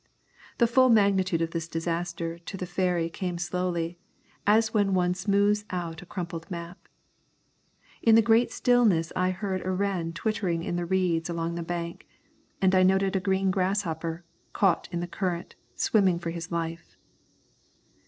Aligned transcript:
The 0.57 0.65
full 0.65 0.89
magnitude 0.89 1.43
of 1.43 1.51
this 1.51 1.67
disaster 1.67 2.39
to 2.39 2.57
the 2.57 2.65
ferry 2.65 3.07
came 3.07 3.37
slowly, 3.37 3.99
as 4.47 4.73
when 4.73 4.95
one 4.95 5.13
smooths 5.13 5.63
out 5.69 6.01
a 6.01 6.07
crumpled 6.07 6.49
map. 6.49 6.87
In 8.01 8.15
the 8.15 8.23
great 8.23 8.51
stillness 8.51 9.13
I 9.15 9.29
heard 9.29 9.63
a 9.63 9.69
wren 9.69 10.11
twittering 10.13 10.63
in 10.63 10.75
the 10.75 10.87
reeds 10.87 11.29
along 11.29 11.53
the 11.53 11.61
bank, 11.61 12.07
and 12.59 12.73
I 12.73 12.81
noted 12.81 13.15
a 13.15 13.19
green 13.19 13.51
grasshopper, 13.51 14.25
caught 14.53 14.89
in 14.91 15.01
the 15.01 15.07
current, 15.07 15.53
swimming 15.75 16.17
for 16.17 16.31
his 16.31 16.51
life. 16.51 16.97